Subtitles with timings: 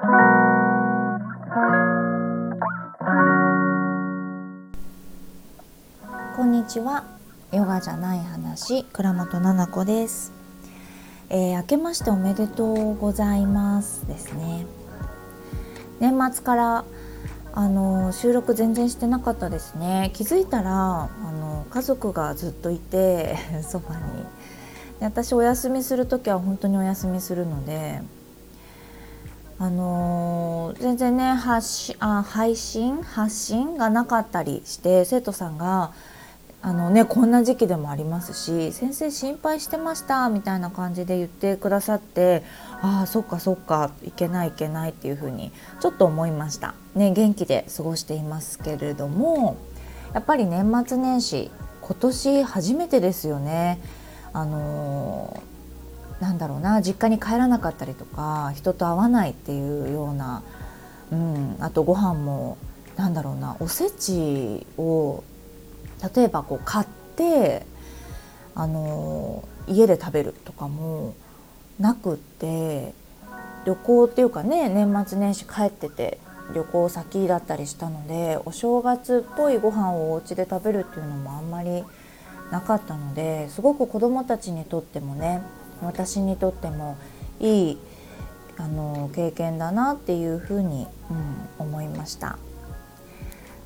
[0.00, 0.06] こ
[6.44, 7.04] んにちは。
[7.52, 10.32] ヨガじゃない話倉本々子です、
[11.28, 14.64] えー、明けましておめでとうございますですね。
[16.00, 16.84] 年末から
[17.52, 20.12] あの収録全然してなかったですね。
[20.14, 24.00] 気づいたらあの家族がずっといて そばに。
[24.98, 28.00] で私お休みする時は本当にお休みするので
[29.62, 33.02] あのー、全然ね発信あ配信？
[33.02, 35.92] 発信がなかったりして生徒さんが
[36.62, 42.42] あのねこんな時期でもありますし先生心配してましたみたいな感じで言ってくださって
[42.80, 46.74] ああそっかそっかいけないいけないっていうふうにちょっと思いました。
[46.94, 49.58] ね元気で過ごしていますけれども
[50.14, 51.50] やっぱり年末年始
[51.82, 53.78] 今年初めてですよね。
[54.32, 55.49] あのー、
[56.20, 60.42] なんだろうな実家に帰らなかったりとか人と会わないっていうような、
[61.10, 62.58] うん、あとご飯も
[62.96, 65.24] なんだろうなおせちを
[66.14, 67.64] 例えばこう買って
[68.54, 71.14] あの家で食べるとかも
[71.78, 72.92] なくって
[73.64, 76.18] 旅行っていうかね年末年始帰ってて
[76.54, 81.84] 旅行先だったりしたのでお正月っぽいご飯をお家で食べるっていうのもあんまり
[82.50, 85.42] なかったのですごく子どもたちにとってもね
[85.82, 86.96] 私にとっても
[87.40, 87.78] いい
[88.56, 90.86] あの経験だなっていうふうに、
[91.58, 92.38] うん、思いました。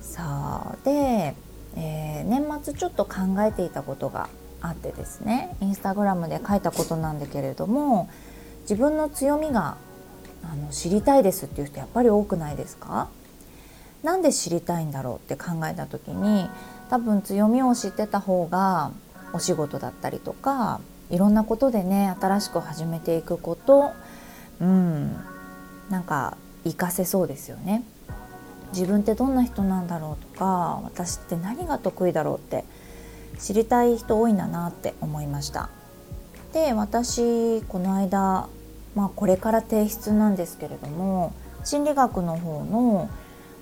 [0.00, 1.34] さあで
[1.76, 4.28] えー、年末ちょっと考えていたことが
[4.60, 8.10] あってですねインスタグラムで書いたことなんだけれども
[8.62, 9.76] 自分の強みが
[10.42, 13.08] あの知りたいですっていう人やっぱり多くないですか？
[14.02, 16.50] なんで知りたいんだろうって考えた時に
[16.88, 18.90] 多分強みを知ってた方が
[19.32, 23.92] お仕事だったりとかいろんなことでね新しく始めていくこと
[24.60, 25.12] うん
[25.90, 27.82] なんか活かせそうですよね。
[28.72, 32.64] 自分ってどんな人なんだろうとか私って何が得意だろうって
[33.40, 35.70] 知りたい人多いんだなって思いました
[36.52, 38.46] で私この間、
[38.94, 41.32] まあ、これから提出なんですけれども
[41.64, 43.10] 心理学の方の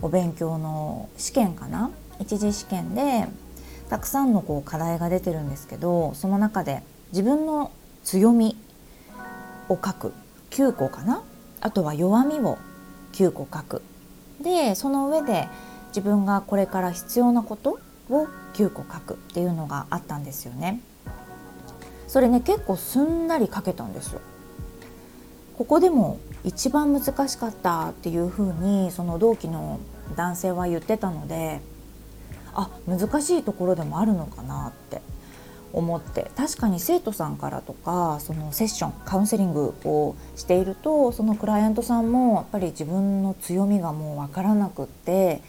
[0.02, 1.90] お勉強の試験かな？
[2.20, 3.28] 一次試験で
[3.88, 6.82] たくさんのこう課題が出てるんですけどその中で
[7.12, 7.70] 自分の
[8.04, 8.56] 強み
[9.68, 10.12] を書く
[10.50, 11.22] 9個かな？
[11.60, 12.58] あとは弱みを
[13.12, 13.82] 9個書く
[14.40, 15.48] でその上で
[15.88, 17.78] 自分がこれから必要なこと
[18.10, 20.80] を9個書くっていうのがあったんですよね。
[22.06, 24.20] それね結構すんなり書けたんですよ。
[25.56, 29.80] ここでも一番難しかったっていうふうにその同期の
[30.16, 31.60] 男性は言ってたので
[32.54, 35.00] あ難しいところでもあるのかなって
[35.72, 45.42] 思って確かに生徒さんからとかそのセッションカウンセリングをしているとそのクライアントさんもやっぱり自分の強みがもう分からなくって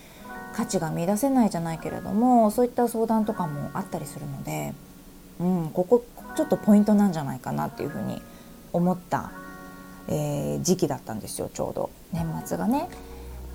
[0.53, 4.73] 価値が見出せないじゃないけれどもそういった相談とかもあったりするので、
[5.39, 6.03] うん、ここ
[6.35, 8.21] ちょっとポイントなんじゃないかなっていうふうに
[8.73, 9.31] 思った、
[10.07, 12.89] えー、時期だったんですよちょうど年末がね。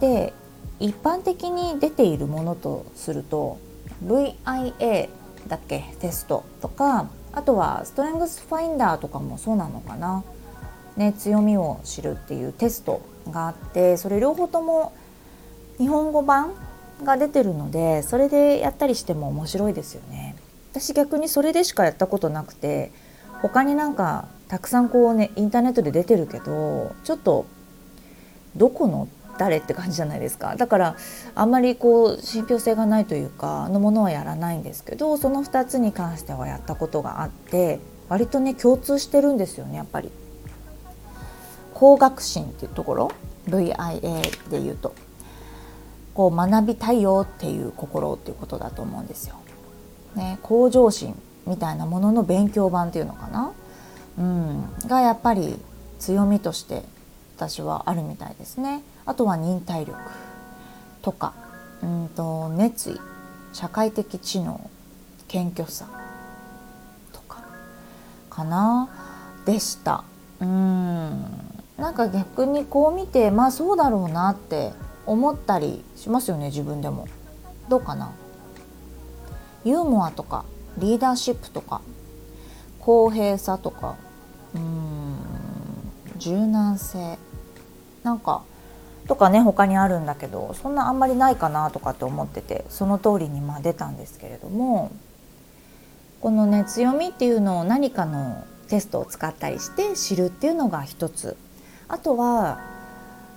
[0.01, 0.33] で
[0.81, 3.59] 一般的に出ているものとすると
[4.05, 5.09] VIA
[5.49, 5.85] だっけ？
[6.01, 10.25] テストとかあとはストレングスファインダーとかもそうなのかな、
[10.97, 14.93] ね、強みを知るっていうテストがあってそれ両方とも
[15.79, 16.53] 日本語版
[17.03, 20.37] が出てるのでそれでやったりしても面白いですよね。
[20.73, 22.91] 私逆にそれでしかやったことなくて
[23.43, 27.47] 他になんかたくさんこうねインターネットで出てるけどちょっと
[28.57, 29.09] どこの
[29.39, 30.97] 誰って感じじゃないですかだから
[31.35, 40.11] あんまりこう信憑性がないというかのものはやらないんですけどその2つに関してはやったことがあって割とね共通してるんですよねやっぱり。
[41.75, 43.11] 高学心っていうところ
[43.49, 44.95] VIA で言うと
[46.15, 49.35] こう学びたいよっていう心っていうことだと思うんですよ。
[50.15, 53.53] ね、向上心みたいなものの勉強版っていうのかな、
[54.17, 55.59] うん、がやっぱり
[55.99, 56.85] 強みとして
[57.37, 58.85] 私はあるみたいですね。
[59.07, 59.99] あとは忍耐力
[61.03, 61.35] とか
[61.83, 63.01] うんと熱意
[63.53, 64.71] 社会的知能
[65.29, 65.87] 謙虚さ
[67.13, 67.43] とか
[68.31, 68.89] かな。
[69.45, 70.05] でした。
[70.41, 71.25] うん。
[71.77, 74.73] なんか逆にこう見てまあそうだろうなって
[75.07, 77.07] 思ったりしますよね自分でも。
[77.69, 78.13] どうかな。
[79.65, 80.45] ユーモアとか
[80.79, 81.81] リーダーシップとか
[82.81, 83.97] 公平さとか
[84.55, 85.17] うん
[86.19, 87.19] 柔軟性。
[88.03, 88.43] なんか
[89.07, 94.91] とかね他にあるんだけどそんなあんまりないかなとかって思っててその通りにまあ出たんですけれども
[96.21, 101.37] このね強みっていうのを何かのテストを使ったりして知るっていうのが一つ
[101.89, 102.61] あとは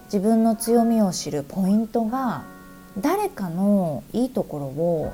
[0.06, 2.46] 自分の強みを知るポイントが
[2.98, 5.14] 誰かのいいところを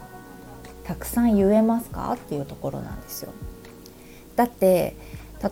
[0.84, 3.34] たくさん言えますかっていうところなんですよ。
[4.36, 4.96] だって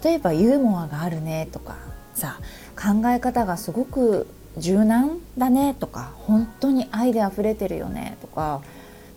[0.04, 1.76] 例えばユーモアがあるねとか
[2.14, 2.40] さ
[2.76, 4.28] 考え方がすごく
[4.58, 8.62] 柔軟だねとか本当に愛で溢れてるよねとか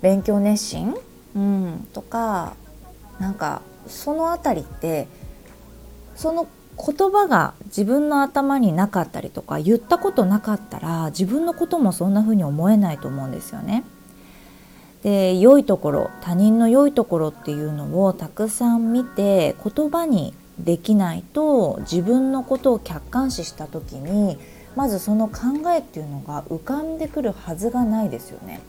[0.00, 0.94] 勉強熱心、
[1.34, 2.54] うん、とか
[3.18, 5.08] なんかその辺りって
[6.14, 6.46] その
[6.76, 13.84] 言葉が自分の頭になかったりとか言ったことなかったら自分のこともそんな風に思えないと思うんですよね。
[15.02, 24.38] で良いところ他人の良いところっていうのをたくさん見て言葉にできないと自分のことを客観視した時に
[24.76, 28.60] まずその考えっていうのが浮かんでくるはずがないですよね。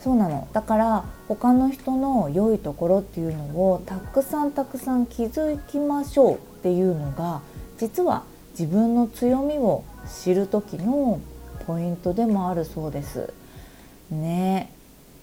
[0.00, 7.40] そうなのだから他の人の良いところっていうのをたくさんたくさん気づきましょうっていうのが
[7.78, 8.22] 実は
[8.52, 9.84] 自分の強みを
[10.22, 11.20] 知る時の
[11.66, 13.32] ポイントでもあるそうです。
[14.10, 14.72] ね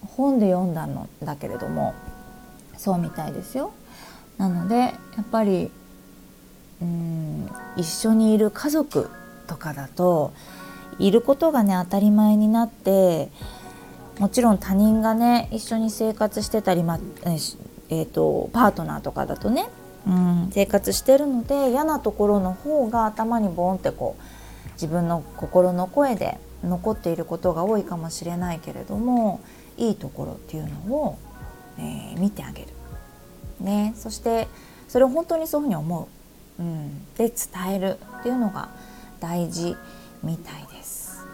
[0.02, 1.94] 本で読んだのだけれども
[2.76, 3.72] そうみたいですよ。
[4.38, 4.92] なのでや
[5.22, 5.70] っぱり
[6.82, 9.08] うん一緒にいる家族
[9.46, 10.32] とかだと
[10.98, 13.30] いることがね当たり前になって
[14.18, 16.98] もちろん他人がね一緒に生活してたり、ま
[17.88, 19.68] えーと、パートナーとかだとね、
[20.06, 29.40] うん、生活してるので嫌なところの方が頭にボンってこう自分の心の声で残っていることが多いかもしれないけれども
[29.76, 31.18] いいところっていうのを、
[31.78, 32.68] えー、見てあげる、
[33.60, 34.48] ね、そして
[34.88, 36.08] それを本当にそういうふうに思
[36.58, 38.70] う、うん、で伝えるっていうのが
[39.20, 39.76] 大事
[40.22, 41.26] みたいです。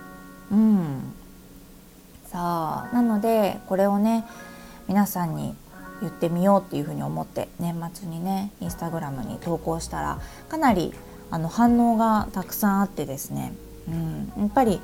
[0.50, 1.14] うん。
[2.26, 4.24] さあなのでこれをね
[4.88, 5.54] 皆さんに
[6.00, 10.92] 言ってみようっていうふうに思って年末にねインスタグラムに投稿したらかなり
[11.30, 13.52] あの反応がたくさんあってですね、
[13.88, 14.80] うん、やっぱり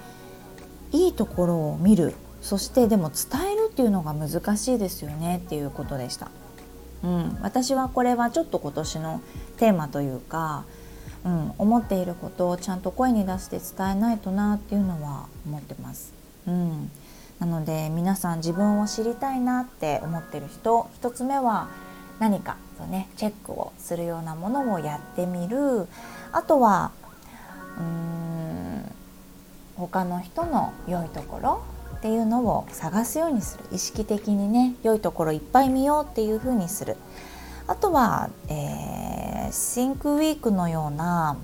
[0.92, 2.14] いいところを見る。
[2.40, 6.30] そしてでも伝えるっていうのが難しいですよねっていうことでした。
[7.02, 9.20] うん、私はこれはちょっと今年の
[9.56, 10.64] テーマというか、
[11.28, 16.14] うん、思っていることをちゃんと声に出して伝えないとなっていうのは思ってます。
[16.46, 16.90] うん、
[17.38, 21.68] なので皆さん自分を知りたいなって思ってる人1つ目は
[22.18, 25.86] 何かとねチェックをするようなものをやってみる。
[26.32, 26.92] あとは
[27.76, 28.92] うーん
[29.76, 31.62] 他の人の良いところ
[31.98, 33.64] っていうのを探すようにする。
[33.70, 36.96] 意識的にね良いところいっぱい見ようっていう風にする。
[37.66, 39.17] あとは、えー、
[39.52, 41.36] シンクウィークのような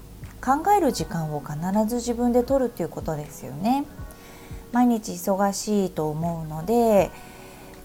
[0.44, 1.56] 考える時間を必
[1.88, 3.84] ず自分で取るっていうことですよね。
[4.72, 7.10] 毎日忙しいと思うので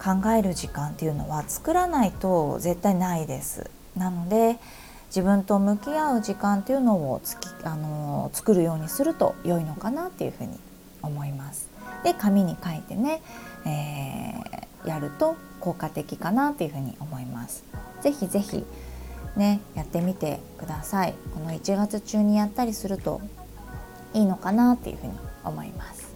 [0.02, 3.70] 考える時間っていうのは作らないと絶対ないです。
[3.96, 4.58] なので
[5.06, 10.58] 自分と向き合う時間っていうのをつきあの作るようにすると良いのかなっていうふうに
[11.02, 11.68] 思います。
[12.04, 13.22] で紙に書いてね、
[13.64, 17.64] えー、やると効果的かなっていうふうに思います。
[18.00, 18.64] ぜひぜひ
[19.36, 23.20] ねやってみてくださいこの1月中にやったりすると
[24.12, 25.12] いいのかなっていうふうに
[25.44, 26.10] 思います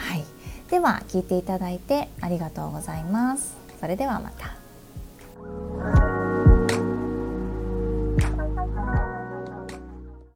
[0.00, 0.24] はい、
[0.70, 3.54] では聞いていただいてありがとうございます。
[3.78, 6.19] それではまた。